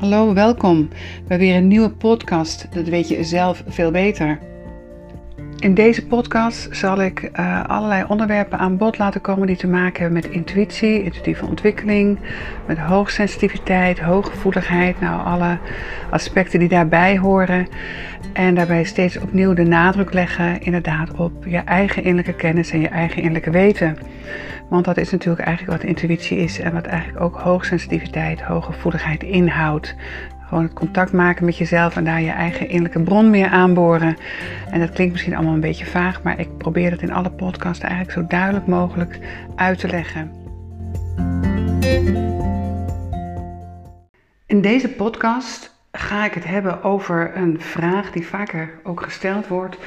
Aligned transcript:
Hallo, 0.00 0.34
welkom 0.34 0.88
bij 1.26 1.38
weer 1.38 1.56
een 1.56 1.68
nieuwe 1.68 1.90
podcast. 1.90 2.66
Dat 2.72 2.88
weet 2.88 3.08
je 3.08 3.24
zelf 3.24 3.64
veel 3.66 3.90
beter. 3.90 4.49
In 5.60 5.74
deze 5.74 6.06
podcast 6.06 6.68
zal 6.70 7.02
ik 7.02 7.30
uh, 7.40 7.64
allerlei 7.64 8.04
onderwerpen 8.08 8.58
aan 8.58 8.76
bod 8.76 8.98
laten 8.98 9.20
komen 9.20 9.46
die 9.46 9.56
te 9.56 9.66
maken 9.66 10.02
hebben 10.02 10.22
met 10.22 10.30
intuïtie, 10.30 11.02
intuïtieve 11.02 11.46
ontwikkeling, 11.46 12.18
met 12.66 12.78
hoogsensitiviteit, 12.78 13.98
hooggevoeligheid, 13.98 15.00
nou 15.00 15.24
alle 15.24 15.58
aspecten 16.10 16.58
die 16.58 16.68
daarbij 16.68 17.18
horen. 17.18 17.68
En 18.32 18.54
daarbij 18.54 18.84
steeds 18.84 19.18
opnieuw 19.18 19.54
de 19.54 19.62
nadruk 19.62 20.12
leggen 20.12 20.60
inderdaad 20.62 21.12
op 21.14 21.44
je 21.46 21.58
eigen 21.58 22.02
innerlijke 22.02 22.40
kennis 22.40 22.70
en 22.70 22.80
je 22.80 22.88
eigen 22.88 23.16
innerlijke 23.16 23.50
weten. 23.50 23.96
Want 24.68 24.84
dat 24.84 24.96
is 24.96 25.10
natuurlijk 25.10 25.46
eigenlijk 25.46 25.78
wat 25.82 25.88
intuïtie 25.88 26.38
is 26.38 26.60
en 26.60 26.72
wat 26.72 26.86
eigenlijk 26.86 27.20
ook 27.20 27.36
hoogsensitiviteit, 27.36 28.40
hooggevoeligheid 28.40 29.22
inhoudt. 29.22 29.94
Gewoon 30.50 30.64
het 30.64 30.74
contact 30.74 31.12
maken 31.12 31.44
met 31.44 31.56
jezelf 31.56 31.96
en 31.96 32.04
daar 32.04 32.20
je 32.20 32.30
eigen 32.30 32.68
innerlijke 32.68 33.02
bron 33.02 33.30
meer 33.30 33.48
aanboren. 33.48 34.16
En 34.70 34.80
dat 34.80 34.90
klinkt 34.90 35.12
misschien 35.12 35.34
allemaal 35.34 35.54
een 35.54 35.60
beetje 35.60 35.86
vaag, 35.86 36.22
maar 36.22 36.40
ik 36.40 36.58
probeer 36.58 36.90
het 36.90 37.02
in 37.02 37.12
alle 37.12 37.30
podcasts 37.30 37.84
eigenlijk 37.84 38.12
zo 38.12 38.26
duidelijk 38.26 38.66
mogelijk 38.66 39.18
uit 39.56 39.78
te 39.78 39.88
leggen. 39.88 40.30
In 44.46 44.60
deze 44.60 44.88
podcast 44.88 45.74
ga 45.92 46.24
ik 46.24 46.34
het 46.34 46.44
hebben 46.44 46.82
over 46.82 47.36
een 47.36 47.60
vraag 47.60 48.12
die 48.12 48.26
vaker 48.26 48.70
ook 48.82 49.02
gesteld 49.02 49.48
wordt. 49.48 49.78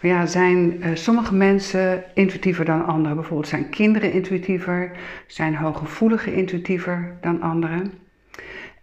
ja, 0.00 0.26
zijn 0.26 0.76
uh, 0.76 0.86
sommige 0.94 1.34
mensen 1.34 2.04
intuïtiever 2.14 2.64
dan 2.64 2.86
anderen? 2.86 3.16
Bijvoorbeeld 3.16 3.48
zijn 3.48 3.68
kinderen 3.68 4.12
intuïtiever? 4.12 4.90
Zijn 5.26 5.54
hooggevoeligen 5.54 6.34
intuïtiever 6.34 7.16
dan 7.20 7.42
anderen? 7.42 8.08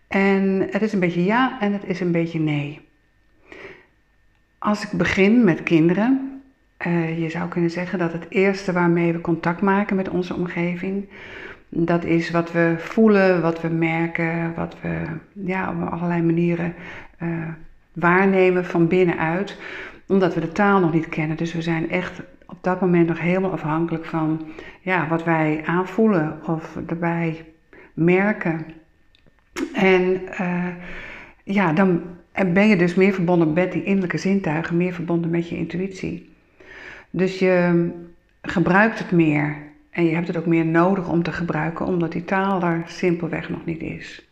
En 0.08 0.68
het 0.72 0.82
is 0.82 0.94
een 0.94 1.00
beetje 1.00 1.24
ja 1.24 1.60
en 1.60 1.74
het 1.74 1.84
is 1.86 2.00
een 2.00 2.12
beetje 2.12 2.40
nee. 2.40 2.80
Als 4.58 4.84
ik 4.84 4.92
begin 4.92 5.44
met 5.44 5.64
kinderen, 5.64 6.42
uh, 6.88 7.20
je 7.20 7.30
zou 7.30 7.50
kunnen 7.50 7.70
zeggen 7.70 8.00
dat 8.00 8.14
het 8.14 8.26
eerste 8.30 8.72
waarmee 8.72 9.14
we 9.14 9.22
contact 9.22 9.62
maken 9.62 9.96
met 9.96 10.10
onze 10.10 10.36
omgeving, 10.36 11.10
dat 11.70 12.04
is 12.04 12.32
wat 12.32 12.52
we 12.52 12.76
voelen, 12.78 13.42
wat 13.42 13.62
we 13.62 13.68
merken, 13.68 14.54
wat 14.56 14.76
we 14.82 15.04
ja, 15.34 15.70
op 15.70 15.92
allerlei 15.92 16.22
manieren 16.22 16.74
uh, 17.24 17.48
waarnemen 17.94 18.66
van 18.66 18.88
binnenuit, 18.88 19.58
omdat 20.08 20.34
we 20.34 20.40
de 20.40 20.52
taal 20.52 20.80
nog 20.80 20.94
niet 20.94 21.10
kennen. 21.10 21.38
Dus 21.38 21.54
we 21.54 21.62
zijn 21.62 21.90
echt 21.90 22.22
op 22.46 22.58
dat 22.62 22.82
moment 22.82 23.08
nog 23.08 23.20
helemaal 23.20 23.52
afhankelijk 23.52 24.06
van 24.06 24.46
ja, 24.82 25.08
wat 25.08 25.24
wij 25.24 25.64
aanvoelen 25.66 26.40
of 26.46 26.78
erbij 26.88 27.46
merken. 27.94 28.66
En 29.74 30.22
uh, 30.42 30.66
ja, 31.44 31.74
dan 31.74 32.02
ben 32.54 32.68
je 32.68 32.76
dus 32.76 32.96
meer 32.96 33.14
verbonden 33.14 33.54
met 33.54 33.72
die 33.72 33.84
innerlijke 33.84 34.18
zintuigen, 34.18 34.78
meer 34.78 34.94
verbonden 34.94 35.30
met 35.30 35.50
je 35.50 35.58
intuïtie. 35.58 36.30
Dus 37.10 37.40
je 37.40 37.90
gebruikt 38.42 39.00
het 39.00 39.12
meer 39.12 39.56
en 39.90 40.06
je 40.06 40.16
hebt 40.16 40.28
het 40.28 40.38
ook 40.38 40.46
meer 40.46 40.66
nodig 40.66 41.10
om 41.10 41.24
te 41.24 41.32
gebruiken, 41.32 41.86
omdat 41.86 42.12
die 42.12 42.26
taal 42.26 42.62
er 42.62 42.84
simpelweg 42.86 43.50
nog 43.50 43.66
niet 43.66 43.82
is. 43.82 44.28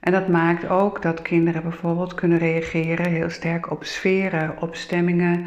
En 0.00 0.12
dat 0.12 0.28
maakt 0.28 0.68
ook 0.68 1.02
dat 1.02 1.22
kinderen 1.22 1.62
bijvoorbeeld 1.62 2.14
kunnen 2.14 2.38
reageren 2.38 3.10
heel 3.10 3.30
sterk 3.30 3.70
op 3.70 3.84
sferen, 3.84 4.60
op 4.60 4.74
stemmingen. 4.74 5.46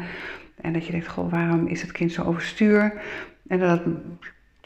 En 0.60 0.72
dat 0.72 0.86
je 0.86 0.92
denkt, 0.92 1.08
goh, 1.08 1.30
waarom 1.32 1.66
is 1.66 1.82
het 1.82 1.92
kind 1.92 2.12
zo 2.12 2.22
overstuur? 2.22 2.92
En 3.48 3.58
dat 3.58 3.82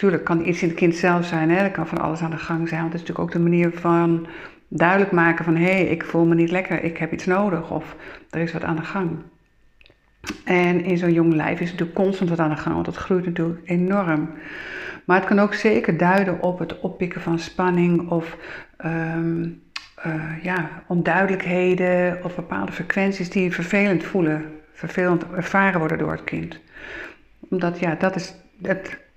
Tuurlijk 0.00 0.24
kan 0.24 0.46
iets 0.46 0.62
in 0.62 0.68
het 0.68 0.76
kind 0.76 0.96
zelf 0.96 1.26
zijn, 1.26 1.50
hè? 1.50 1.70
kan 1.70 1.86
van 1.86 1.98
alles 1.98 2.20
aan 2.20 2.30
de 2.30 2.36
gang 2.36 2.68
zijn. 2.68 2.80
Want 2.80 2.92
het 2.92 3.02
is 3.02 3.08
natuurlijk 3.08 3.36
ook 3.36 3.42
de 3.42 3.50
manier 3.50 3.72
van 3.72 4.26
duidelijk 4.68 5.12
maken 5.12 5.44
van 5.44 5.56
hé, 5.56 5.72
hey, 5.72 5.84
ik 5.84 6.04
voel 6.04 6.24
me 6.26 6.34
niet 6.34 6.50
lekker, 6.50 6.82
ik 6.82 6.98
heb 6.98 7.12
iets 7.12 7.26
nodig 7.26 7.70
of 7.70 7.96
er 8.30 8.40
is 8.40 8.52
wat 8.52 8.64
aan 8.64 8.76
de 8.76 8.82
gang. 8.82 9.10
En 10.44 10.84
in 10.84 10.98
zo'n 10.98 11.12
jong 11.12 11.34
lijf 11.34 11.60
is 11.60 11.70
natuurlijk 11.70 11.98
constant 11.98 12.30
wat 12.30 12.38
aan 12.38 12.50
de 12.50 12.56
gang, 12.56 12.74
want 12.74 12.86
dat 12.86 12.96
groeit 12.96 13.24
natuurlijk 13.24 13.60
enorm. 13.64 14.30
Maar 15.04 15.16
het 15.16 15.28
kan 15.28 15.38
ook 15.38 15.54
zeker 15.54 15.96
duiden 15.96 16.42
op 16.42 16.58
het 16.58 16.80
oppikken 16.80 17.20
van 17.20 17.38
spanning 17.38 18.10
of 18.10 18.36
um, 18.84 19.62
uh, 20.06 20.42
ja, 20.42 20.82
onduidelijkheden 20.86 22.24
of 22.24 22.34
bepaalde 22.34 22.72
frequenties 22.72 23.30
die 23.30 23.52
vervelend 23.52 24.04
voelen, 24.04 24.44
vervelend 24.72 25.24
ervaren 25.30 25.78
worden 25.78 25.98
door 25.98 26.12
het 26.12 26.24
kind. 26.24 26.60
Omdat 27.50 27.78
ja, 27.78 27.94
dat 27.94 28.16
is 28.16 28.34
het 28.62 29.08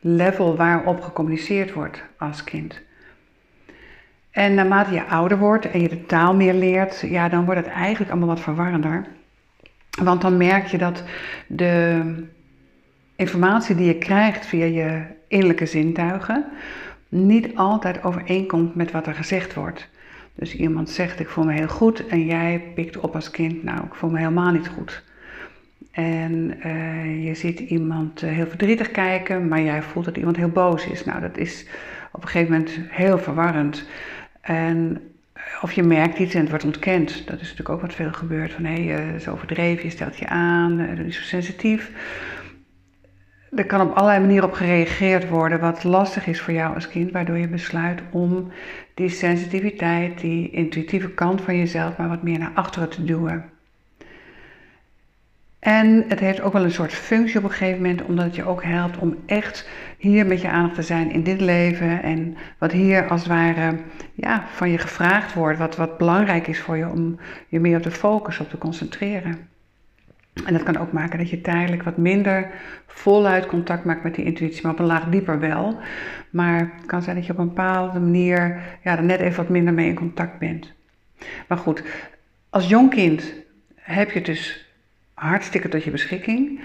level 0.00 0.56
waarop 0.56 1.00
gecommuniceerd 1.00 1.72
wordt 1.72 2.02
als 2.18 2.44
kind. 2.44 2.80
En 4.30 4.54
naarmate 4.54 4.94
je 4.94 5.04
ouder 5.04 5.38
wordt 5.38 5.70
en 5.70 5.80
je 5.80 5.88
de 5.88 6.06
taal 6.06 6.34
meer 6.34 6.54
leert, 6.54 7.00
ja, 7.00 7.28
dan 7.28 7.44
wordt 7.44 7.64
het 7.64 7.74
eigenlijk 7.74 8.10
allemaal 8.10 8.28
wat 8.28 8.40
verwarrender. 8.40 9.06
Want 10.02 10.20
dan 10.20 10.36
merk 10.36 10.66
je 10.66 10.78
dat 10.78 11.02
de 11.46 12.02
informatie 13.16 13.74
die 13.74 13.86
je 13.86 13.98
krijgt 13.98 14.46
via 14.46 14.64
je 14.64 15.02
innerlijke 15.28 15.66
zintuigen 15.66 16.44
niet 17.08 17.56
altijd 17.56 18.04
overeenkomt 18.04 18.74
met 18.74 18.90
wat 18.90 19.06
er 19.06 19.14
gezegd 19.14 19.54
wordt. 19.54 19.88
Dus 20.34 20.54
iemand 20.54 20.90
zegt 20.90 21.20
ik 21.20 21.28
voel 21.28 21.44
me 21.44 21.52
heel 21.52 21.68
goed 21.68 22.06
en 22.06 22.24
jij 22.24 22.62
pikt 22.74 22.98
op 22.98 23.14
als 23.14 23.30
kind, 23.30 23.62
nou 23.62 23.84
ik 23.84 23.94
voel 23.94 24.10
me 24.10 24.18
helemaal 24.18 24.52
niet 24.52 24.68
goed. 24.68 25.02
En 26.00 26.54
uh, 26.66 27.24
je 27.26 27.34
ziet 27.34 27.60
iemand 27.60 28.22
uh, 28.22 28.30
heel 28.30 28.46
verdrietig 28.46 28.90
kijken, 28.90 29.48
maar 29.48 29.60
jij 29.60 29.82
voelt 29.82 30.04
dat 30.04 30.16
iemand 30.16 30.36
heel 30.36 30.48
boos 30.48 30.86
is. 30.86 31.04
Nou, 31.04 31.20
dat 31.20 31.36
is 31.36 31.66
op 32.12 32.22
een 32.22 32.28
gegeven 32.28 32.52
moment 32.52 32.78
heel 32.88 33.18
verwarrend. 33.18 33.84
En 34.40 35.00
eh, 35.32 35.42
of 35.62 35.72
je 35.72 35.82
merkt 35.82 36.18
iets 36.18 36.34
en 36.34 36.40
het 36.40 36.48
wordt 36.48 36.64
ontkend. 36.64 37.08
Dat 37.08 37.34
is 37.40 37.42
natuurlijk 37.42 37.68
ook 37.68 37.80
wat 37.80 37.94
veel 37.94 38.12
gebeurt. 38.12 38.52
Van 38.52 38.64
hé, 38.64 38.84
hey, 38.84 39.14
is 39.14 39.28
overdreven, 39.28 39.84
je 39.84 39.90
stelt 39.90 40.18
je 40.18 40.26
aan, 40.26 40.76
dat 40.76 41.06
is 41.06 41.16
zo 41.16 41.22
sensitief. 41.22 41.90
Er 43.50 43.66
kan 43.66 43.80
op 43.80 43.94
allerlei 43.94 44.20
manieren 44.20 44.48
op 44.48 44.54
gereageerd 44.54 45.28
worden, 45.28 45.60
wat 45.60 45.84
lastig 45.84 46.26
is 46.26 46.40
voor 46.40 46.54
jou 46.54 46.74
als 46.74 46.88
kind, 46.88 47.10
waardoor 47.10 47.38
je 47.38 47.48
besluit 47.48 48.00
om 48.10 48.52
die 48.94 49.08
sensitiviteit, 49.08 50.20
die 50.20 50.50
intuïtieve 50.50 51.10
kant 51.10 51.40
van 51.40 51.56
jezelf, 51.56 51.96
maar 51.96 52.08
wat 52.08 52.22
meer 52.22 52.38
naar 52.38 52.52
achteren 52.54 52.88
te 52.88 53.04
duwen. 53.04 53.44
En 55.60 56.04
het 56.08 56.20
heeft 56.20 56.40
ook 56.40 56.52
wel 56.52 56.64
een 56.64 56.70
soort 56.70 56.92
functie 56.92 57.38
op 57.38 57.44
een 57.44 57.50
gegeven 57.50 57.80
moment, 57.80 58.02
omdat 58.02 58.24
het 58.24 58.34
je 58.34 58.44
ook 58.44 58.62
helpt 58.64 58.98
om 58.98 59.16
echt 59.26 59.68
hier 59.98 60.26
met 60.26 60.40
je 60.40 60.48
aandacht 60.48 60.74
te 60.74 60.82
zijn 60.82 61.10
in 61.10 61.22
dit 61.22 61.40
leven. 61.40 62.02
En 62.02 62.36
wat 62.58 62.72
hier 62.72 63.08
als 63.08 63.20
het 63.20 63.28
ware 63.28 63.76
ja, 64.14 64.44
van 64.52 64.70
je 64.70 64.78
gevraagd 64.78 65.34
wordt, 65.34 65.58
wat, 65.58 65.76
wat 65.76 65.98
belangrijk 65.98 66.46
is 66.46 66.60
voor 66.60 66.76
je 66.76 66.88
om 66.88 67.18
je 67.48 67.60
meer 67.60 67.76
op 67.76 67.82
de 67.82 67.90
focus 67.90 68.38
op 68.38 68.50
te 68.50 68.58
concentreren. 68.58 69.48
En 70.46 70.52
dat 70.52 70.62
kan 70.62 70.76
ook 70.76 70.92
maken 70.92 71.18
dat 71.18 71.30
je 71.30 71.40
tijdelijk 71.40 71.82
wat 71.82 71.96
minder 71.96 72.50
voluit 72.86 73.46
contact 73.46 73.84
maakt 73.84 74.02
met 74.02 74.14
die 74.14 74.24
intuïtie, 74.24 74.62
maar 74.62 74.72
op 74.72 74.78
een 74.78 74.84
laag 74.84 75.04
dieper 75.04 75.40
wel. 75.40 75.78
Maar 76.30 76.58
het 76.58 76.86
kan 76.86 77.02
zijn 77.02 77.16
dat 77.16 77.26
je 77.26 77.32
op 77.32 77.38
een 77.38 77.48
bepaalde 77.48 78.00
manier 78.00 78.60
ja, 78.82 78.96
er 78.96 79.04
net 79.04 79.20
even 79.20 79.36
wat 79.36 79.48
minder 79.48 79.74
mee 79.74 79.88
in 79.88 79.94
contact 79.94 80.38
bent. 80.38 80.72
Maar 81.48 81.58
goed, 81.58 81.82
als 82.50 82.68
jong 82.68 82.90
kind 82.90 83.34
heb 83.74 84.10
je 84.10 84.20
dus 84.20 84.69
hartstikke 85.20 85.68
tot 85.68 85.84
je 85.84 85.90
beschikking. 85.90 86.60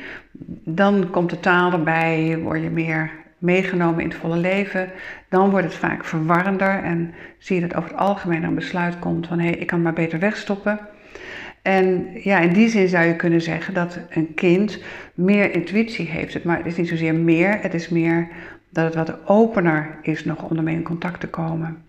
Dan 0.64 1.10
komt 1.10 1.30
de 1.30 1.40
taal 1.40 1.72
erbij, 1.72 2.38
word 2.42 2.62
je 2.62 2.70
meer 2.70 3.12
meegenomen 3.38 4.02
in 4.02 4.10
het 4.10 4.18
volle 4.18 4.38
leven. 4.38 4.92
Dan 5.30 5.50
wordt 5.50 5.66
het 5.66 5.76
vaak 5.76 6.06
verwarrender 6.06 6.84
en 6.84 7.14
zie 7.38 7.56
je 7.56 7.68
dat 7.68 7.76
over 7.76 7.90
het 7.90 8.00
algemeen 8.00 8.44
een 8.44 8.56
besluit 8.56 9.00
komt 9.00 9.28
van 9.28 9.40
hé, 9.40 9.48
hey, 9.48 9.56
ik 9.56 9.68
kan 9.68 9.82
maar 9.82 9.94
beter 9.94 10.20
wegstoppen. 10.20 10.80
En 11.62 12.08
ja, 12.24 12.40
in 12.40 12.54
die 12.54 12.70
zin 12.70 12.88
zou 12.88 13.06
je 13.06 13.16
kunnen 13.16 13.42
zeggen 13.42 13.74
dat 13.74 14.00
een 14.10 14.34
kind 14.34 14.84
meer 15.14 15.54
intuïtie 15.54 16.08
heeft. 16.08 16.44
Maar 16.44 16.58
het 16.58 16.66
is 16.66 16.76
niet 16.76 16.88
zozeer 16.88 17.16
meer, 17.16 17.62
het 17.62 17.74
is 17.74 17.90
meer 17.90 18.28
dat 18.70 18.86
het 18.86 18.96
wat 18.96 19.28
opener 19.28 19.98
is 20.02 20.26
nog 20.26 20.50
om 20.50 20.58
ermee 20.58 20.76
in 20.76 20.84
contact 20.84 21.20
te 21.20 21.28
komen. 21.28 21.85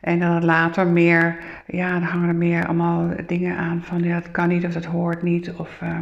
En 0.00 0.18
dan 0.18 0.44
later 0.44 0.86
meer, 0.86 1.36
ja, 1.66 1.92
dan 1.92 2.02
hangen 2.02 2.28
er 2.28 2.34
meer 2.34 2.66
allemaal 2.66 3.10
dingen 3.26 3.56
aan 3.56 3.82
van 3.82 4.02
ja, 4.02 4.14
dat 4.14 4.30
kan 4.30 4.48
niet 4.48 4.64
of 4.64 4.72
dat 4.72 4.84
hoort 4.84 5.22
niet. 5.22 5.52
Of 5.52 5.80
uh, 5.82 5.98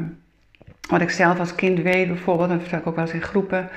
wat 0.89 1.01
ik 1.01 1.11
zelf 1.11 1.39
als 1.39 1.55
kind 1.55 1.81
weet 1.81 2.09
bijvoorbeeld, 2.09 2.49
dat 2.49 2.61
vertel 2.61 2.79
ik 2.79 2.87
ook 2.87 2.95
wel 2.95 3.05
eens 3.05 3.15
in 3.15 3.23
groepen, 3.23 3.69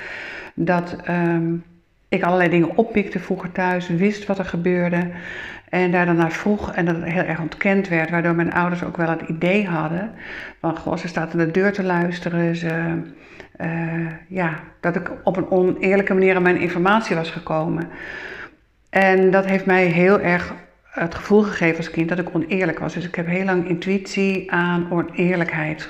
dat 0.54 0.96
um, 1.08 1.64
ik 2.08 2.22
allerlei 2.22 2.50
dingen 2.50 2.76
oppikte 2.76 3.18
vroeger 3.18 3.52
thuis, 3.52 3.88
wist 3.88 4.26
wat 4.26 4.38
er 4.38 4.44
gebeurde. 4.44 5.10
En 5.68 5.90
daar 5.90 6.06
dan 6.06 6.16
naar 6.16 6.32
vroeg 6.32 6.72
en 6.72 6.84
dat 6.84 6.96
het 6.96 7.04
heel 7.04 7.22
erg 7.22 7.40
ontkend 7.40 7.88
werd, 7.88 8.10
waardoor 8.10 8.34
mijn 8.34 8.52
ouders 8.52 8.84
ook 8.84 8.96
wel 8.96 9.08
het 9.08 9.22
idee 9.28 9.66
hadden 9.66 10.10
van, 10.60 10.78
goh, 10.78 10.96
ze 10.96 11.08
staat 11.08 11.32
aan 11.32 11.38
de 11.38 11.50
deur 11.50 11.72
te 11.72 11.82
luisteren, 11.82 12.56
ze, 12.56 13.02
uh, 13.60 14.06
ja, 14.28 14.60
dat 14.80 14.96
ik 14.96 15.10
op 15.24 15.36
een 15.36 15.50
oneerlijke 15.50 16.14
manier 16.14 16.36
aan 16.36 16.42
mijn 16.42 16.60
informatie 16.60 17.16
was 17.16 17.30
gekomen. 17.30 17.88
En 18.98 19.30
dat 19.30 19.46
heeft 19.46 19.66
mij 19.66 19.86
heel 19.86 20.20
erg 20.20 20.54
het 20.82 21.14
gevoel 21.14 21.42
gegeven 21.42 21.76
als 21.76 21.90
kind 21.90 22.08
dat 22.08 22.18
ik 22.18 22.34
oneerlijk 22.34 22.78
was. 22.78 22.94
Dus 22.94 23.06
ik 23.06 23.14
heb 23.14 23.26
heel 23.26 23.44
lang 23.44 23.68
intuïtie 23.68 24.52
aan 24.52 24.90
oneerlijkheid 24.90 25.82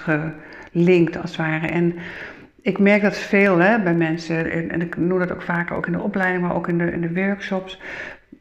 gelinkt, 0.73 1.17
als 1.17 1.31
het 1.31 1.39
ware. 1.39 1.67
En 1.67 1.95
ik 2.63 2.79
merk 2.79 3.03
dat 3.03 3.19
veel 3.19 3.59
hè, 3.59 3.83
bij 3.83 3.95
mensen, 3.95 4.71
en 4.71 4.81
ik 4.81 4.97
noem 4.97 5.19
dat 5.19 5.33
ook 5.33 5.43
vaker 5.43 5.77
ook 5.77 5.87
in 5.87 5.93
de 5.93 6.01
opleiding, 6.03 6.43
maar 6.43 6.55
ook 6.55 6.69
in 6.69 6.79
de, 6.79 6.93
in 6.93 7.01
de 7.01 7.13
workshops. 7.13 7.81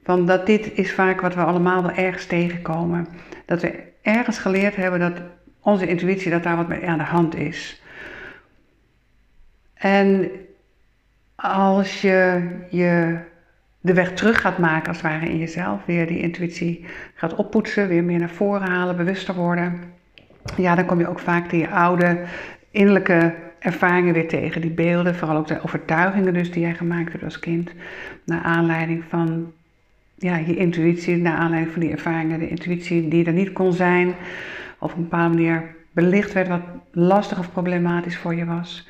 Want 0.04 0.28
dat 0.28 0.46
dit 0.46 0.74
is 0.74 0.94
vaak 0.94 1.22
wat 1.22 1.36
we 1.36 1.44
allemaal 1.44 1.82
wel 1.82 1.96
ergens 1.96 2.26
tegenkomen. 2.26 3.08
Dat 3.46 3.62
we 3.62 3.84
ergens 4.02 4.38
geleerd 4.38 4.76
hebben 4.76 5.00
dat 5.00 5.22
onze 5.62 5.88
intuïtie, 5.88 6.32
dat 6.32 6.44
daar 6.44 6.56
wat 6.56 6.68
mee 6.68 6.88
aan 6.88 6.98
de 6.98 7.04
hand 7.04 7.36
is. 7.36 7.82
En 9.74 10.32
als 11.36 12.02
je, 12.02 12.48
je 12.70 13.18
de 13.88 13.94
weg 13.94 14.14
terug 14.14 14.42
gaat 14.42 14.58
maken, 14.58 14.88
als 14.88 15.02
het 15.02 15.12
ware 15.12 15.30
in 15.30 15.38
jezelf, 15.38 15.86
weer 15.86 16.08
die 16.08 16.20
intuïtie 16.20 16.86
gaat 17.16 17.36
oppoetsen, 17.36 17.88
weer 17.88 18.04
meer 18.04 18.20
naar 18.20 18.30
voren 18.30 18.68
halen, 18.68 18.98
bewuster 18.98 19.36
worden, 19.36 19.80
ja, 20.56 20.76
dan 20.76 20.86
kom 20.86 21.00
je 21.00 21.08
ook 21.08 21.20
vaak 21.20 21.50
die 21.50 21.68
oude 21.68 22.26
innerlijke 22.72 23.34
ervaringen 23.60 24.14
weer 24.14 24.28
tegen, 24.28 24.62
die 24.62 24.72
beelden, 24.72 25.16
vooral 25.16 25.38
ook 25.38 25.48
de 25.48 25.64
overtuigingen 25.64 26.34
dus 26.34 26.52
die 26.52 26.62
jij 26.62 26.74
gemaakt 26.74 27.12
hebt 27.12 27.24
als 27.24 27.40
kind, 27.40 27.72
naar 28.26 28.42
aanleiding 28.42 29.04
van 29.10 29.52
ja, 30.16 30.38
je 30.38 30.56
intuïtie, 30.56 31.18
naar 31.18 31.38
aanleiding 31.38 31.74
van 31.74 31.82
die 31.82 31.92
ervaringen, 31.92 32.40
de 32.40 32.50
intuïtie 32.50 33.08
die 33.08 33.26
er 33.26 33.34
niet 33.34 33.54
kon 33.54 33.74
zijn, 33.74 34.08
of 34.80 34.92
op 34.92 34.98
een 34.98 35.04
bepaalde 35.04 35.36
manier 35.36 35.76
belicht 35.92 36.34
werd 36.34 36.48
wat 36.48 36.62
lastig 36.92 37.40
of 37.40 37.52
problematisch 37.52 38.18
voor 38.18 38.36
je 38.36 38.46
was. 38.46 38.88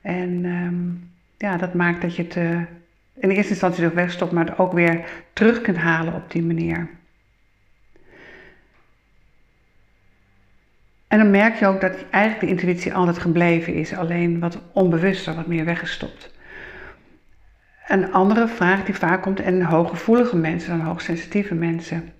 En 0.00 0.44
ehm, 0.44 1.10
ja, 1.36 1.56
dat 1.56 1.74
maakt 1.74 2.02
dat 2.02 2.16
je 2.16 2.22
het 2.22 2.36
uh, 2.36 2.60
in 3.22 3.30
eerste 3.30 3.50
instantie 3.50 3.84
er 3.84 3.94
wegstopt, 3.94 4.32
maar 4.32 4.46
het 4.46 4.58
ook 4.58 4.72
weer 4.72 5.04
terug 5.32 5.60
kunt 5.60 5.76
halen 5.76 6.14
op 6.14 6.30
die 6.30 6.42
manier. 6.42 6.88
En 11.08 11.18
dan 11.18 11.30
merk 11.30 11.54
je 11.54 11.66
ook 11.66 11.80
dat 11.80 12.04
eigenlijk 12.10 12.44
de 12.44 12.50
intuïtie 12.50 12.94
altijd 12.94 13.18
gebleven 13.18 13.74
is, 13.74 13.94
alleen 13.94 14.40
wat 14.40 14.58
onbewuster, 14.72 15.34
wat 15.34 15.46
meer 15.46 15.64
weggestopt. 15.64 16.30
Een 17.86 18.12
andere 18.12 18.48
vraag 18.48 18.84
die 18.84 18.94
vaak 18.94 19.22
komt, 19.22 19.40
en 19.40 19.62
hooggevoelige 19.62 20.36
mensen, 20.36 20.78
dan 20.78 20.86
hoogsensitieve 20.86 21.54
mensen, 21.54 22.12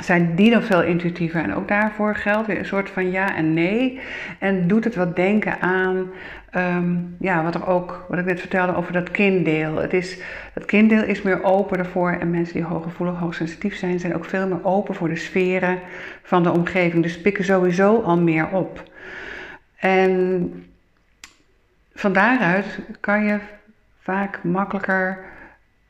zijn 0.00 0.34
die 0.34 0.50
dan 0.50 0.62
veel 0.62 0.82
intuïtiever? 0.82 1.42
En 1.42 1.54
ook 1.54 1.68
daarvoor 1.68 2.14
geldt 2.14 2.46
weer 2.46 2.58
een 2.58 2.64
soort 2.64 2.90
van 2.90 3.10
ja 3.10 3.36
en 3.36 3.54
nee. 3.54 4.00
En 4.38 4.68
doet 4.68 4.84
het 4.84 4.94
wat 4.94 5.16
denken 5.16 5.60
aan, 5.60 6.10
ehm, 6.50 6.94
ja, 7.18 7.42
wat 7.42 7.54
er 7.54 7.66
ook, 7.66 8.06
wat 8.08 8.18
ik 8.18 8.24
net 8.24 8.40
vertelde 8.40 8.76
over 8.76 8.92
dat 8.92 9.10
kinddeel. 9.10 9.76
Het, 9.76 9.92
is, 9.92 10.18
het 10.52 10.64
kinddeel 10.64 11.02
is 11.02 11.22
meer 11.22 11.44
open 11.44 11.78
ervoor 11.78 12.10
en 12.10 12.30
mensen 12.30 12.54
die 12.54 12.64
hooggevoelig, 12.64 13.18
hoogsensitief 13.18 13.76
zijn, 13.76 14.00
zijn 14.00 14.14
ook 14.14 14.24
veel 14.24 14.48
meer 14.48 14.64
open 14.64 14.94
voor 14.94 15.08
de 15.08 15.16
sferen 15.16 15.78
van 16.22 16.42
de 16.42 16.50
omgeving. 16.50 17.02
Dus 17.02 17.20
pikken 17.20 17.44
sowieso 17.44 18.00
al 18.00 18.18
meer 18.18 18.48
op. 18.48 18.82
En 19.76 20.52
van 21.94 22.12
daaruit 22.12 22.78
kan 23.00 23.24
je 23.24 23.38
vaak 24.00 24.42
makkelijker 24.42 25.18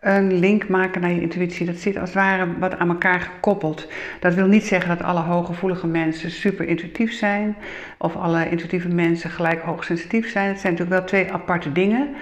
een 0.07 0.39
link 0.39 0.69
maken 0.69 1.01
naar 1.01 1.11
je 1.11 1.21
intuïtie. 1.21 1.67
Dat 1.67 1.77
zit 1.77 1.97
als 1.97 2.09
het 2.09 2.19
ware 2.19 2.59
wat 2.59 2.79
aan 2.79 2.89
elkaar 2.89 3.21
gekoppeld. 3.21 3.89
Dat 4.21 4.35
wil 4.35 4.47
niet 4.47 4.67
zeggen 4.67 4.89
dat 4.89 5.07
alle 5.07 5.21
hooggevoelige 5.21 5.87
mensen 5.87 6.31
super 6.31 6.69
intuïtief 6.69 7.13
zijn. 7.13 7.57
Of 7.99 8.17
alle 8.17 8.51
intuïtieve 8.51 8.89
mensen 8.89 9.31
gelijk 9.31 9.63
hoogsensitief 9.63 10.31
zijn. 10.31 10.49
Het 10.49 10.61
zijn 10.61 10.73
natuurlijk 10.73 10.99
wel 10.99 11.09
twee 11.09 11.33
aparte 11.33 11.73
dingen. 11.73 12.15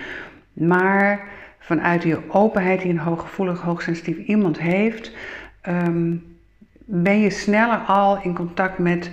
Maar 0.52 1.20
vanuit 1.58 2.02
die 2.02 2.31
openheid 2.31 2.81
die 2.81 2.90
een 2.90 2.98
hooggevoelig, 2.98 3.60
hoogsensitief 3.60 4.16
iemand 4.16 4.58
heeft, 4.58 5.12
ehm, 5.60 6.14
ben 6.84 7.20
je 7.20 7.31
sneller 7.31 7.78
al 7.78 8.22
in 8.22 8.34
contact 8.34 8.78
met 8.78 9.10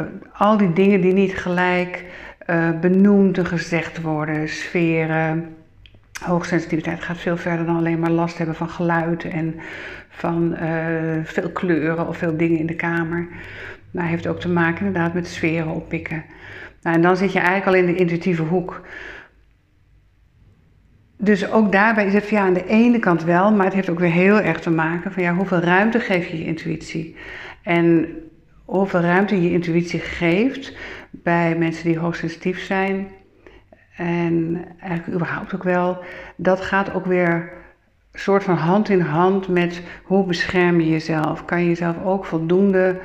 uh, 0.00 0.06
al 0.32 0.56
die 0.56 0.72
dingen 0.72 1.00
die 1.00 1.12
niet 1.12 1.36
gelijk 1.36 2.04
uh, 2.50 2.70
benoemd 2.80 3.38
en 3.38 3.46
gezegd 3.46 4.00
worden, 4.00 4.48
sferen 4.48 5.56
Hoogsensitiviteit 6.20 7.02
gaat 7.02 7.18
veel 7.18 7.36
verder 7.36 7.66
dan 7.66 7.76
alleen 7.76 7.98
maar 7.98 8.10
last 8.10 8.38
hebben 8.38 8.54
van 8.54 8.68
geluid 8.68 9.24
en 9.24 9.54
van 10.08 10.56
uh, 10.62 11.24
veel 11.24 11.50
kleuren 11.50 12.08
of 12.08 12.16
veel 12.16 12.36
dingen 12.36 12.58
in 12.58 12.66
de 12.66 12.74
kamer. 12.74 13.28
Maar 13.90 14.06
heeft 14.06 14.26
ook 14.26 14.40
te 14.40 14.48
maken 14.48 14.86
inderdaad 14.86 15.14
met 15.14 15.26
sferen 15.26 15.74
oppikken. 15.74 16.24
Nou, 16.82 16.96
en 16.96 17.02
dan 17.02 17.16
zit 17.16 17.32
je 17.32 17.38
eigenlijk 17.38 17.66
al 17.66 17.84
in 17.84 17.94
de 17.94 18.00
intuïtieve 18.00 18.42
hoek. 18.42 18.82
Dus 21.16 21.50
ook 21.50 21.72
daarbij 21.72 22.06
is 22.06 22.12
het 22.12 22.28
ja, 22.28 22.40
aan 22.40 22.52
de 22.52 22.66
ene 22.66 22.98
kant 22.98 23.24
wel, 23.24 23.52
maar 23.52 23.64
het 23.64 23.74
heeft 23.74 23.90
ook 23.90 23.98
weer 23.98 24.10
heel 24.10 24.40
erg 24.40 24.60
te 24.60 24.70
maken 24.70 25.12
van 25.12 25.22
ja, 25.22 25.34
hoeveel 25.34 25.58
ruimte 25.58 26.00
geef 26.00 26.26
je 26.26 26.38
je 26.38 26.44
intuïtie? 26.44 27.16
En 27.62 28.08
hoeveel 28.64 29.00
ruimte 29.00 29.42
je 29.42 29.50
intuïtie 29.50 30.00
geeft 30.00 30.76
bij 31.10 31.56
mensen 31.56 31.84
die 31.84 31.98
hoogsensitief 31.98 32.60
zijn, 32.60 33.08
en 33.98 34.64
eigenlijk 34.80 35.14
überhaupt 35.14 35.54
ook 35.54 35.62
wel, 35.62 35.98
dat 36.36 36.60
gaat 36.60 36.94
ook 36.94 37.06
weer 37.06 37.52
soort 38.12 38.44
van 38.44 38.56
hand 38.56 38.88
in 38.88 39.00
hand 39.00 39.48
met 39.48 39.82
hoe 40.02 40.26
bescherm 40.26 40.80
je 40.80 40.88
jezelf. 40.88 41.44
Kan 41.44 41.60
je 41.60 41.68
jezelf 41.68 42.04
ook 42.04 42.24
voldoende 42.24 43.00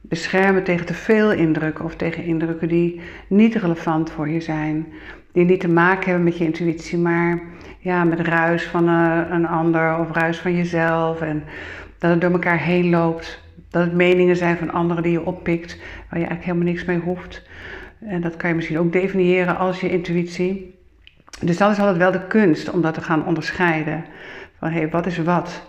beschermen 0.00 0.64
tegen 0.64 0.86
te 0.86 0.94
veel 0.94 1.32
indrukken 1.32 1.84
of 1.84 1.96
tegen 1.96 2.24
indrukken 2.24 2.68
die 2.68 3.00
niet 3.28 3.54
relevant 3.54 4.10
voor 4.10 4.28
je 4.28 4.40
zijn. 4.40 4.86
Die 5.32 5.44
niet 5.44 5.60
te 5.60 5.68
maken 5.68 6.06
hebben 6.06 6.24
met 6.24 6.38
je 6.38 6.44
intuïtie, 6.44 6.98
maar 6.98 7.40
ja, 7.78 8.04
met 8.04 8.20
ruis 8.20 8.64
van 8.64 8.88
eh, 8.88 9.20
een 9.30 9.46
ander 9.46 9.98
of 9.98 10.12
ruis 10.12 10.38
van 10.38 10.56
jezelf. 10.56 11.20
En 11.20 11.44
dat 11.98 12.10
het 12.10 12.20
door 12.20 12.32
elkaar 12.32 12.58
heen 12.58 12.90
loopt. 12.90 13.44
Dat 13.70 13.84
het 13.84 13.94
meningen 13.94 14.36
zijn 14.36 14.56
van 14.56 14.70
anderen 14.70 15.02
die 15.02 15.12
je 15.12 15.26
oppikt, 15.26 15.76
waar 15.76 16.20
je 16.20 16.26
eigenlijk 16.26 16.44
helemaal 16.44 16.72
niks 16.72 16.84
mee 16.84 16.98
hoeft. 16.98 17.42
En 18.00 18.20
dat 18.20 18.36
kan 18.36 18.48
je 18.48 18.56
misschien 18.56 18.78
ook 18.78 18.92
definiëren 18.92 19.56
als 19.56 19.80
je 19.80 19.90
intuïtie. 19.90 20.74
Dus 21.40 21.56
dat 21.56 21.70
is 21.70 21.78
altijd 21.78 21.96
wel 21.96 22.12
de 22.12 22.26
kunst 22.26 22.70
om 22.70 22.82
dat 22.82 22.94
te 22.94 23.00
gaan 23.00 23.26
onderscheiden. 23.26 24.04
Van 24.58 24.70
hé, 24.70 24.78
hey, 24.78 24.88
wat 24.88 25.06
is 25.06 25.18
wat? 25.18 25.62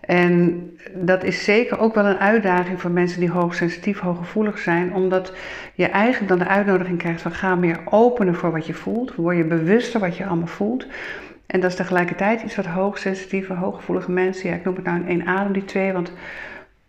En 0.00 0.62
dat 0.94 1.24
is 1.24 1.44
zeker 1.44 1.78
ook 1.78 1.94
wel 1.94 2.06
een 2.06 2.18
uitdaging 2.18 2.80
voor 2.80 2.90
mensen 2.90 3.20
die 3.20 3.30
hoogsensitief, 3.30 3.98
hooggevoelig 3.98 4.58
zijn, 4.58 4.94
omdat 4.94 5.32
je 5.74 5.86
eigenlijk 5.86 6.28
dan 6.28 6.38
de 6.38 6.46
uitnodiging 6.46 6.98
krijgt 6.98 7.22
van 7.22 7.32
ga 7.32 7.54
meer 7.54 7.80
openen 7.84 8.34
voor 8.34 8.50
wat 8.50 8.66
je 8.66 8.74
voelt, 8.74 9.14
word 9.14 9.36
je 9.36 9.44
bewuster 9.44 10.00
wat 10.00 10.16
je 10.16 10.26
allemaal 10.26 10.46
voelt. 10.46 10.86
En 11.46 11.60
dat 11.60 11.70
is 11.70 11.76
tegelijkertijd 11.76 12.42
iets 12.42 12.56
wat 12.56 12.66
hoogsensitieve, 12.66 13.54
hooggevoelige 13.54 14.10
mensen, 14.10 14.48
ja 14.48 14.54
ik 14.54 14.64
noem 14.64 14.74
het 14.74 14.84
nou 14.84 15.00
in 15.00 15.08
één 15.08 15.26
adem 15.26 15.52
die 15.52 15.64
twee, 15.64 15.92
want 15.92 16.12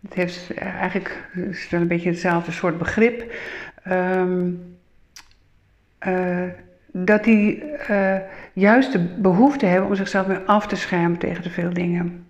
het 0.02 0.14
heeft 0.14 0.54
eigenlijk 0.54 1.28
is 1.50 1.70
wel 1.70 1.80
een 1.80 1.86
beetje 1.86 2.10
hetzelfde 2.10 2.52
soort 2.52 2.78
begrip. 2.78 3.32
Um, 3.88 4.76
uh, 6.06 6.42
dat 6.92 7.24
die 7.24 7.62
uh, 7.90 8.16
juist 8.52 8.92
de 8.92 8.98
behoefte 8.98 9.66
hebben 9.66 9.88
om 9.88 9.94
zichzelf 9.94 10.26
meer 10.26 10.42
af 10.46 10.66
te 10.66 10.76
schermen 10.76 11.18
tegen 11.18 11.42
te 11.42 11.50
veel 11.50 11.72
dingen. 11.72 12.26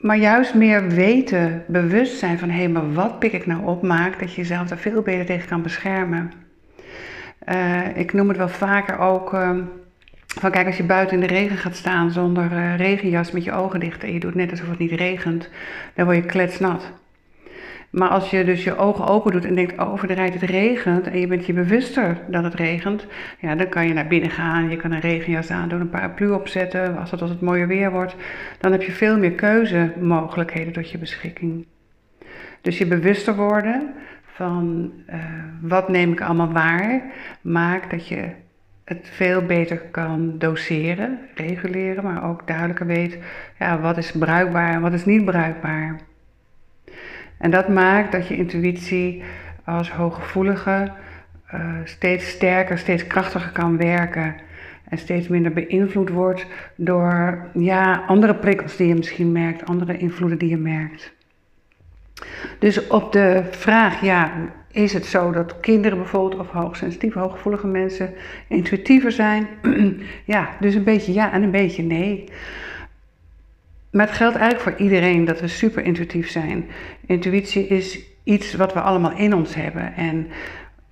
Maar 0.00 0.16
juist 0.16 0.54
meer 0.54 0.88
weten, 0.88 1.64
bewust 1.66 2.18
zijn 2.18 2.38
van 2.38 2.50
hé, 2.50 2.56
hey, 2.56 2.68
maar 2.68 2.92
wat 2.92 3.18
pik 3.18 3.32
ik 3.32 3.46
nou 3.46 3.64
op, 3.64 3.82
maakt 3.82 4.20
dat 4.20 4.30
je 4.34 4.40
jezelf 4.40 4.68
daar 4.68 4.78
veel 4.78 5.02
beter 5.02 5.26
tegen 5.26 5.48
kan 5.48 5.62
beschermen. 5.62 6.32
Uh, 7.48 7.96
ik 7.96 8.12
noem 8.12 8.28
het 8.28 8.36
wel 8.36 8.48
vaker 8.48 8.98
ook 8.98 9.32
uh, 9.32 9.50
van 10.26 10.50
kijk, 10.50 10.66
als 10.66 10.76
je 10.76 10.82
buiten 10.82 11.14
in 11.14 11.26
de 11.26 11.34
regen 11.34 11.56
gaat 11.56 11.76
staan 11.76 12.10
zonder 12.10 12.76
regenjas 12.76 13.30
met 13.30 13.44
je 13.44 13.52
ogen 13.52 13.80
dicht 13.80 14.04
en 14.04 14.12
je 14.12 14.20
doet 14.20 14.34
net 14.34 14.50
alsof 14.50 14.68
het 14.68 14.78
niet 14.78 14.92
regent, 14.92 15.48
dan 15.94 16.04
word 16.04 16.16
je 16.16 16.22
kletsnat. 16.22 16.92
Maar 17.98 18.08
als 18.08 18.30
je 18.30 18.44
dus 18.44 18.64
je 18.64 18.76
ogen 18.76 19.06
open 19.06 19.32
doet 19.32 19.44
en 19.44 19.54
denkt, 19.54 19.78
oh, 19.80 20.02
rijdt 20.02 20.40
het 20.40 20.50
regent 20.50 21.06
en 21.06 21.20
je 21.20 21.26
bent 21.26 21.46
je 21.46 21.52
bewuster 21.52 22.18
dat 22.26 22.44
het 22.44 22.54
regent, 22.54 23.06
ja, 23.38 23.54
dan 23.54 23.68
kan 23.68 23.86
je 23.86 23.94
naar 23.94 24.06
binnen 24.06 24.30
gaan, 24.30 24.70
je 24.70 24.76
kan 24.76 24.92
een 24.92 25.00
regenjas 25.00 25.50
aan 25.50 25.68
doen, 25.68 25.80
een 25.80 25.90
paraplu 25.90 26.30
opzetten, 26.30 26.98
als 26.98 27.10
het 27.10 27.20
als 27.20 27.30
het 27.30 27.40
mooie 27.40 27.66
weer 27.66 27.90
wordt, 27.90 28.16
dan 28.60 28.72
heb 28.72 28.82
je 28.82 28.92
veel 28.92 29.18
meer 29.18 29.32
keuzemogelijkheden 29.32 30.72
tot 30.72 30.90
je 30.90 30.98
beschikking. 30.98 31.66
Dus 32.60 32.78
je 32.78 32.86
bewuster 32.86 33.36
worden 33.36 33.94
van 34.24 34.92
uh, 35.10 35.14
wat 35.60 35.88
neem 35.88 36.12
ik 36.12 36.20
allemaal 36.20 36.52
waar, 36.52 37.02
maakt 37.40 37.90
dat 37.90 38.08
je 38.08 38.28
het 38.84 39.08
veel 39.12 39.42
beter 39.42 39.78
kan 39.78 40.38
doseren, 40.38 41.18
reguleren, 41.34 42.04
maar 42.04 42.30
ook 42.30 42.46
duidelijker 42.46 42.86
weet 42.86 43.18
ja, 43.58 43.80
wat 43.80 43.96
is 43.96 44.12
bruikbaar 44.12 44.72
en 44.72 44.80
wat 44.80 44.92
is 44.92 45.04
niet 45.04 45.24
bruikbaar. 45.24 46.07
En 47.38 47.50
dat 47.50 47.68
maakt 47.68 48.12
dat 48.12 48.28
je 48.28 48.36
intuïtie 48.36 49.22
als 49.64 49.90
hooggevoelige 49.90 50.92
uh, 51.54 51.74
steeds 51.84 52.28
sterker, 52.28 52.78
steeds 52.78 53.06
krachtiger 53.06 53.50
kan 53.52 53.76
werken. 53.76 54.34
En 54.88 54.98
steeds 54.98 55.28
minder 55.28 55.52
beïnvloed 55.52 56.08
wordt 56.08 56.46
door 56.76 57.46
ja, 57.54 58.04
andere 58.06 58.34
prikkels 58.34 58.76
die 58.76 58.88
je 58.88 58.94
misschien 58.94 59.32
merkt, 59.32 59.66
andere 59.66 59.98
invloeden 59.98 60.38
die 60.38 60.48
je 60.48 60.56
merkt. 60.56 61.12
Dus 62.58 62.86
op 62.86 63.12
de 63.12 63.42
vraag, 63.50 64.00
ja, 64.00 64.32
is 64.70 64.92
het 64.92 65.06
zo 65.06 65.30
dat 65.30 65.60
kinderen 65.60 65.98
bijvoorbeeld 65.98 66.40
of 66.40 66.50
hoogsensitieve, 66.50 67.18
hooggevoelige 67.18 67.66
mensen 67.66 68.14
intuïtiever 68.48 69.12
zijn? 69.12 69.46
ja, 70.24 70.48
dus 70.60 70.74
een 70.74 70.84
beetje 70.84 71.12
ja 71.12 71.32
en 71.32 71.42
een 71.42 71.50
beetje 71.50 71.82
nee. 71.82 72.24
Maar 73.98 74.06
het 74.06 74.16
geldt 74.16 74.36
eigenlijk 74.36 74.70
voor 74.70 74.86
iedereen 74.86 75.24
dat 75.24 75.40
we 75.40 75.48
super 75.48 75.84
intuïtief 75.84 76.30
zijn. 76.30 76.64
Intuïtie 77.06 77.66
is 77.66 78.00
iets 78.24 78.54
wat 78.54 78.72
we 78.72 78.80
allemaal 78.80 79.12
in 79.16 79.34
ons 79.34 79.54
hebben. 79.54 79.94
En 79.94 80.26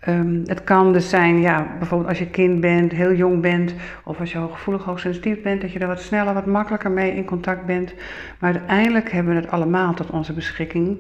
Ehm, 0.06 0.40
het 0.44 0.64
kan 0.64 0.92
dus 0.92 1.08
zijn, 1.08 1.40
ja, 1.40 1.66
bijvoorbeeld 1.78 2.08
als 2.08 2.18
je 2.18 2.26
kind 2.26 2.60
bent, 2.60 2.92
heel 2.92 3.12
jong 3.12 3.40
bent, 3.40 3.75
of 4.04 4.20
als 4.20 4.32
je 4.32 4.38
hooggevoelig, 4.38 4.84
hoogsensitief 4.84 5.42
bent, 5.42 5.60
dat 5.60 5.72
je 5.72 5.78
er 5.78 5.86
wat 5.86 6.00
sneller, 6.00 6.34
wat 6.34 6.46
makkelijker 6.46 6.90
mee 6.90 7.14
in 7.14 7.25
contact 7.25 7.66
bent. 7.66 7.94
Maar 8.38 8.52
uiteindelijk 8.52 9.10
hebben 9.10 9.34
we 9.34 9.40
het 9.40 9.50
allemaal 9.50 9.94
tot 9.94 10.10
onze 10.10 10.32
beschikking. 10.32 10.98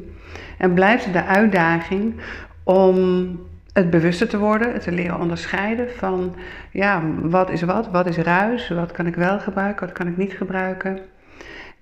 En 0.58 0.74
blijft 0.74 1.12
de 1.12 1.24
uitdaging 1.24 2.14
om 2.62 2.96
het 3.72 3.90
bewuster 3.90 4.28
te 4.28 4.38
worden, 4.38 4.72
het 4.72 4.82
te 4.82 4.92
leren 4.92 5.20
onderscheiden 5.20 5.90
van, 5.90 6.34
ja, 6.70 7.02
wat 7.22 7.50
is 7.50 7.62
wat, 7.62 7.90
wat 7.90 8.06
is 8.06 8.16
ruis, 8.16 8.68
wat 8.68 8.92
kan 8.92 9.06
ik 9.06 9.14
wel 9.14 9.38
gebruiken, 9.40 9.86
wat 9.86 9.96
kan 9.96 10.06
ik 10.06 10.16
niet 10.16 10.32
gebruiken. 10.32 10.98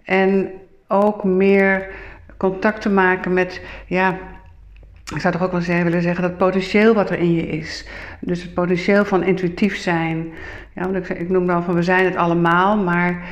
En 0.04 0.50
ook 0.88 1.24
meer 1.24 1.88
contact 2.36 2.80
te 2.80 2.90
maken 2.90 3.32
met, 3.32 3.60
ja, 3.86 4.18
ik 5.14 5.20
zou 5.20 5.32
toch 5.32 5.42
ook 5.42 5.52
wel 5.52 5.84
willen 5.84 6.02
zeggen 6.02 6.22
dat 6.22 6.36
potentieel 6.36 6.94
wat 6.94 7.10
er 7.10 7.18
in 7.18 7.34
je 7.34 7.46
is. 7.46 7.88
Dus 8.20 8.42
het 8.42 8.54
potentieel 8.54 9.04
van 9.04 9.22
intuïtief 9.22 9.76
zijn. 9.76 10.32
Ja, 10.74 10.82
want 10.82 10.96
ik, 10.96 11.18
ik 11.18 11.28
noem 11.28 11.46
dan 11.46 11.64
van 11.64 11.74
we 11.74 11.82
zijn 11.82 12.04
het 12.04 12.16
allemaal, 12.16 12.76
maar 12.76 13.22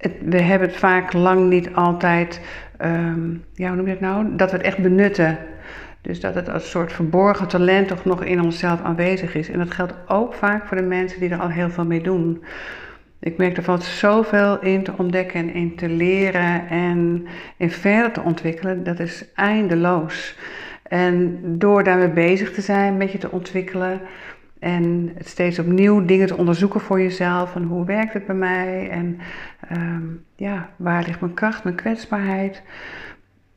het, 0.00 0.12
we 0.24 0.40
hebben 0.40 0.68
het 0.68 0.76
vaak 0.76 1.12
lang 1.12 1.48
niet 1.48 1.74
altijd, 1.74 2.40
um, 2.84 3.44
ja, 3.54 3.66
hoe 3.66 3.76
noem 3.76 3.86
je 3.86 3.90
het 3.90 4.00
nou? 4.00 4.36
Dat 4.36 4.50
we 4.50 4.56
het 4.56 4.66
echt 4.66 4.78
benutten. 4.78 5.38
Dus 6.00 6.20
dat 6.20 6.34
het 6.34 6.48
als 6.48 6.70
soort 6.70 6.92
verborgen 6.92 7.48
talent 7.48 7.88
toch 7.88 8.04
nog 8.04 8.24
in 8.24 8.42
onszelf 8.42 8.82
aanwezig 8.82 9.34
is. 9.34 9.50
En 9.50 9.58
dat 9.58 9.70
geldt 9.70 9.94
ook 10.06 10.34
vaak 10.34 10.66
voor 10.66 10.76
de 10.76 10.82
mensen 10.82 11.20
die 11.20 11.30
er 11.30 11.40
al 11.40 11.48
heel 11.48 11.70
veel 11.70 11.84
mee 11.84 12.02
doen. 12.02 12.44
Ik 13.20 13.36
merk 13.36 13.56
er 13.56 13.62
valt 13.62 13.82
zoveel 13.82 14.60
in 14.60 14.82
te 14.82 14.92
ontdekken 14.96 15.40
en 15.40 15.54
in 15.54 15.76
te 15.76 15.88
leren 15.88 16.68
en 16.68 17.26
in 17.56 17.70
verder 17.70 18.12
te 18.12 18.20
ontwikkelen. 18.20 18.84
Dat 18.84 18.98
is 19.00 19.24
eindeloos. 19.34 20.38
En 20.82 21.38
door 21.58 21.84
daarmee 21.84 22.10
bezig 22.10 22.52
te 22.52 22.60
zijn, 22.60 22.96
met 22.96 23.12
je 23.12 23.18
te 23.18 23.30
ontwikkelen 23.30 24.00
en 24.58 25.12
het 25.14 25.28
steeds 25.28 25.58
opnieuw 25.58 26.04
dingen 26.04 26.26
te 26.26 26.36
onderzoeken 26.36 26.80
voor 26.80 27.00
jezelf. 27.00 27.52
Van 27.52 27.62
hoe 27.62 27.84
werkt 27.84 28.12
het 28.12 28.26
bij 28.26 28.34
mij 28.34 28.90
en 28.90 29.18
ehm, 29.68 30.02
ja, 30.36 30.70
waar 30.76 31.04
ligt 31.06 31.20
mijn 31.20 31.34
kracht, 31.34 31.64
mijn 31.64 31.76
kwetsbaarheid. 31.76 32.62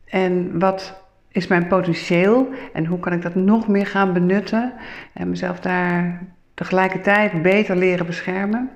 En 0.05 0.60
wat 0.60 1.01
is 1.32 1.48
mijn 1.48 1.67
potentieel 1.67 2.50
en 2.74 2.86
hoe 2.86 3.00
kan 3.00 3.13
ik 3.13 3.22
dat 3.22 3.36
nog 3.36 3.67
meer 3.67 3.88
gaan 3.88 4.13
benutten 4.13 4.74
en 5.13 5.29
mezelf 5.29 5.60
daar 5.60 6.22
tegelijkertijd 6.53 7.41
beter 7.41 7.75
leren 7.75 8.05
beschermen 8.05 8.70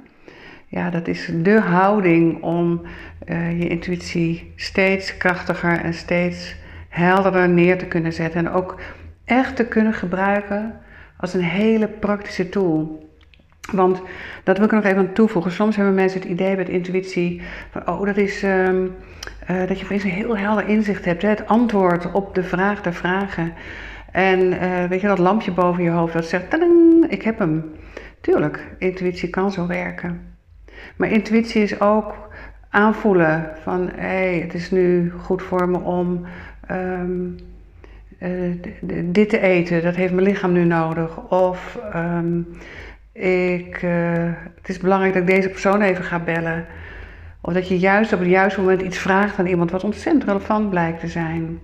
ja, 0.67 0.89
dat 0.89 1.07
is 1.07 1.31
de 1.41 1.59
houding 1.59 2.41
om 2.41 2.81
uh, 3.25 3.59
je 3.59 3.67
intuïtie 3.67 4.53
steeds 4.55 5.17
krachtiger 5.17 5.81
en 5.81 5.93
steeds 5.93 6.55
helderder 6.89 7.49
neer 7.49 7.77
te 7.77 7.85
kunnen 7.85 8.13
zetten. 8.13 8.45
En 8.45 8.51
ook 8.51 8.79
echt 9.25 9.55
te 9.55 9.65
kunnen 9.65 9.93
gebruiken 9.93 10.79
als 11.17 11.33
een 11.33 11.43
hele 11.43 11.87
praktische 11.87 12.49
tool. 12.49 13.05
Want 13.71 14.01
dat 14.43 14.57
wil 14.57 14.65
ik 14.65 14.71
nog 14.71 14.83
even 14.83 14.97
aan 14.97 15.13
toevoegen. 15.13 15.51
Soms 15.51 15.75
hebben 15.75 15.93
mensen 15.93 16.19
het 16.19 16.29
idee 16.29 16.55
met 16.55 16.69
intuïtie 16.69 17.41
van, 17.71 17.87
oh, 17.87 18.05
dat 18.05 18.17
is 18.17 18.43
um, 18.43 18.95
uh, 19.49 19.67
dat 19.67 19.79
je 19.79 19.85
opeens 19.85 20.03
een 20.03 20.09
heel 20.09 20.37
helder 20.37 20.67
inzicht 20.67 21.05
hebt. 21.05 21.21
Hè? 21.21 21.29
Het 21.29 21.47
antwoord 21.47 22.11
op 22.11 22.35
de 22.35 22.43
vraag 22.43 22.81
der 22.81 22.93
vragen. 22.93 23.53
En 24.11 24.39
uh, 24.39 24.85
weet 24.85 25.01
je, 25.01 25.07
dat 25.07 25.17
lampje 25.17 25.51
boven 25.51 25.83
je 25.83 25.89
hoofd 25.89 26.13
dat 26.13 26.25
zegt, 26.25 26.57
ik 27.09 27.21
heb 27.21 27.39
hem. 27.39 27.63
Tuurlijk, 28.21 28.75
intuïtie 28.77 29.29
kan 29.29 29.51
zo 29.51 29.67
werken. 29.67 30.36
Maar 30.95 31.09
intuïtie 31.09 31.61
is 31.61 31.79
ook 31.79 32.29
aanvoelen 32.69 33.49
van 33.61 33.89
hé, 33.95 34.07
hey, 34.07 34.39
het 34.39 34.53
is 34.53 34.71
nu 34.71 35.11
goed 35.11 35.41
voor 35.41 35.69
me 35.69 35.79
om 35.79 36.25
um, 36.71 37.35
uh, 38.19 38.55
dit 39.05 39.29
te 39.29 39.39
eten, 39.39 39.83
dat 39.83 39.95
heeft 39.95 40.13
mijn 40.13 40.27
lichaam 40.27 40.51
nu 40.51 40.63
nodig. 40.63 41.17
Of 41.29 41.79
um, 41.95 42.47
ik, 43.11 43.81
uh, 43.81 43.91
het 44.55 44.69
is 44.69 44.77
belangrijk 44.77 45.13
dat 45.13 45.21
ik 45.21 45.35
deze 45.35 45.49
persoon 45.49 45.81
even 45.81 46.03
ga 46.03 46.19
bellen. 46.19 46.65
Of 47.41 47.53
dat 47.53 47.67
je 47.67 47.79
juist 47.79 48.13
op 48.13 48.19
het 48.19 48.29
juiste 48.29 48.59
moment 48.59 48.81
iets 48.81 48.97
vraagt 48.97 49.39
aan 49.39 49.45
iemand 49.45 49.71
wat 49.71 49.83
ontzettend 49.83 50.23
relevant 50.23 50.69
blijkt 50.69 50.99
te 50.99 51.07
zijn. 51.07 51.59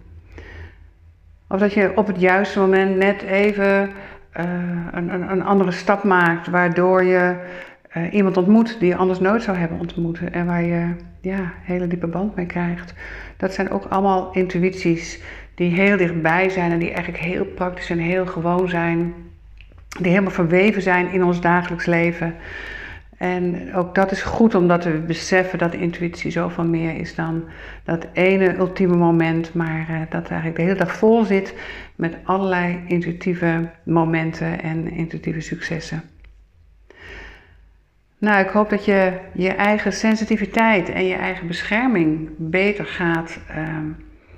Of 1.47 1.59
dat 1.59 1.73
je 1.73 1.91
op 1.95 2.07
het 2.07 2.19
juiste 2.19 2.59
moment 2.59 2.97
net 2.97 3.21
even 3.21 3.89
een, 4.31 5.13
een, 5.13 5.31
een 5.31 5.43
andere 5.43 5.71
stap 5.71 6.03
maakt, 6.03 6.47
waardoor 6.47 7.03
je 7.03 7.35
uh, 7.97 8.13
iemand 8.13 8.37
ontmoet 8.37 8.79
die 8.79 8.87
je 8.87 8.95
anders 8.95 9.19
nooit 9.19 9.43
zou 9.43 9.57
hebben 9.57 9.79
ontmoet 9.79 10.19
en 10.31 10.45
waar 10.45 10.63
je 10.63 10.95
ja, 11.21 11.39
een 11.39 11.51
hele 11.63 11.87
diepe 11.87 12.07
band 12.07 12.35
mee 12.35 12.45
krijgt. 12.45 12.93
Dat 13.37 13.53
zijn 13.53 13.69
ook 13.69 13.85
allemaal 13.85 14.31
intuïties 14.31 15.21
die 15.55 15.73
heel 15.73 15.97
dichtbij 15.97 16.49
zijn 16.49 16.71
en 16.71 16.79
die 16.79 16.91
eigenlijk 16.91 17.23
heel 17.23 17.45
praktisch 17.45 17.89
en 17.89 17.97
heel 17.97 18.25
gewoon 18.25 18.69
zijn. 18.69 19.13
Die 19.99 20.11
helemaal 20.11 20.31
verweven 20.31 20.81
zijn 20.81 21.11
in 21.11 21.23
ons 21.23 21.41
dagelijks 21.41 21.85
leven. 21.85 22.35
En 23.17 23.73
ook 23.75 23.95
dat 23.95 24.11
is 24.11 24.21
goed 24.21 24.55
omdat 24.55 24.83
we 24.83 24.91
beseffen 24.91 25.59
dat 25.59 25.73
intuïtie 25.73 26.31
zoveel 26.31 26.63
meer 26.63 26.95
is 26.95 27.15
dan 27.15 27.43
dat 27.83 28.07
ene 28.13 28.57
ultieme 28.57 28.95
moment, 28.95 29.53
maar 29.53 29.87
uh, 29.89 30.01
dat 30.09 30.27
eigenlijk 30.29 30.55
de 30.55 30.61
hele 30.61 30.75
dag 30.75 30.95
vol 30.95 31.23
zit 31.23 31.53
met 31.95 32.15
allerlei 32.23 32.79
intuïtieve 32.87 33.69
momenten 33.83 34.61
en 34.61 34.91
intuïtieve 34.91 35.41
successen. 35.41 36.03
Nou, 38.23 38.43
ik 38.45 38.49
hoop 38.49 38.69
dat 38.69 38.85
je 38.85 39.11
je 39.33 39.49
eigen 39.49 39.93
sensitiviteit 39.93 40.89
en 40.89 41.05
je 41.05 41.15
eigen 41.15 41.47
bescherming 41.47 42.29
beter 42.37 42.85
gaat 42.85 43.39
ehm, 43.49 43.85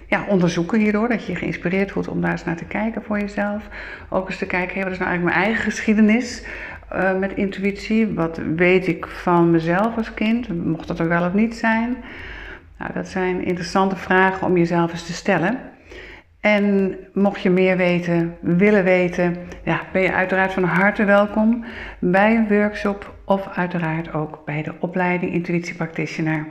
ja, 0.08 0.26
onderzoeken 0.28 0.80
hierdoor. 0.80 1.10
Dat 1.10 1.26
je 1.26 1.36
geïnspireerd 1.36 1.92
voelt 1.92 2.08
om 2.08 2.22
daar 2.22 2.32
eens 2.32 2.44
naar 2.44 2.56
te 2.56 2.66
kijken 2.66 3.04
voor 3.04 3.20
jezelf. 3.20 3.64
Ook 4.10 4.28
eens 4.28 4.38
te 4.38 4.46
kijken, 4.46 4.74
hey, 4.74 4.84
wat 4.84 4.92
is 4.92 4.98
nou 4.98 5.10
eigenlijk 5.10 5.38
mijn 5.38 5.48
eigen 5.48 5.72
geschiedenis 5.72 6.46
uh, 6.94 7.18
met 7.18 7.34
intuïtie? 7.34 8.08
Wat 8.08 8.40
weet 8.56 8.88
ik 8.88 9.08
van 9.08 9.52
mezelf 9.52 9.98
als 9.98 10.14
kind? 10.14 10.66
Mocht 10.66 10.88
dat 10.88 11.00
er 11.00 11.08
wel 11.08 11.26
of 11.26 11.34
niet 11.34 11.56
zijn? 11.56 11.96
Nou, 12.78 12.94
dat 12.94 13.08
zijn 13.08 13.46
interessante 13.46 13.96
vragen 13.96 14.48
om 14.48 14.58
jezelf 14.58 14.92
eens 14.92 15.06
te 15.06 15.14
stellen. 15.14 15.60
En 16.40 16.96
mocht 17.14 17.42
je 17.42 17.50
meer 17.50 17.78
weten, 17.78 18.36
willen 18.42 18.84
weten, 18.84 19.38
ja, 19.64 19.82
ben 19.92 20.02
je 20.02 20.14
uiteraard 20.14 20.54
van 20.54 20.64
harte 20.64 21.04
welkom 21.04 21.66
bij 22.00 22.36
een 22.36 22.48
workshop 22.48 23.15
of 23.26 23.48
uiteraard 23.48 24.14
ook 24.14 24.42
bij 24.46 24.64
de 24.64 24.74
opleiding 24.80 25.34
Intuïtie 25.34 25.76
Practitioner. 25.76 26.46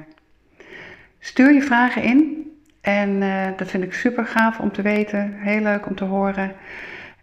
Stuur 1.18 1.52
je 1.52 1.62
vragen 1.62 2.02
in 2.02 2.52
en 2.80 3.10
uh, 3.10 3.46
dat 3.56 3.70
vind 3.70 3.84
ik 3.84 3.92
super 3.92 4.26
gaaf 4.26 4.58
om 4.58 4.72
te 4.72 4.82
weten, 4.82 5.34
heel 5.36 5.60
leuk 5.60 5.86
om 5.86 5.94
te 5.94 6.04
horen. 6.04 6.52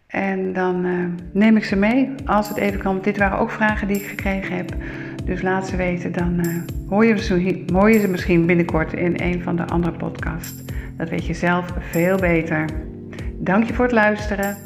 En 0.08 0.54
dan 0.54 0.86
uh, 0.86 1.06
neem 1.34 1.58
ik 1.58 1.66
ze 1.66 1.76
mee 1.76 2.10
als 2.26 2.50
het 2.50 2.58
even 2.58 2.80
kan. 2.80 3.02
Dit 3.02 3.18
waren 3.18 3.38
ook 3.38 3.52
vragen 3.52 3.88
die 3.88 3.98
ik 3.98 4.06
gekregen 4.08 4.56
heb. 4.56 4.76
Dus 5.26 5.42
laat 5.42 5.68
ze 5.68 5.76
weten, 5.76 6.12
dan 6.12 6.46
uh, 6.46 6.62
hoor, 6.90 7.06
je 7.06 7.18
ze, 7.18 7.64
hoor 7.74 7.92
je 7.92 8.00
ze 8.00 8.08
misschien 8.08 8.46
binnenkort 8.46 8.94
in 8.94 9.22
een 9.22 9.42
van 9.42 9.56
de 9.56 9.66
andere 9.66 9.98
podcasts. 9.98 10.64
Dat 10.98 11.10
weet 11.10 11.26
je 11.26 11.34
zelf 11.34 11.74
veel 11.80 12.18
beter. 12.18 12.66
Dank 13.34 13.64
je 13.64 13.74
voor 13.74 13.86
het 13.86 13.94
luisteren. 13.94 14.58